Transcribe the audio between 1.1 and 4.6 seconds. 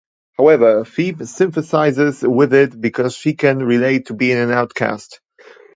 sympathizes with it because she can relate to being an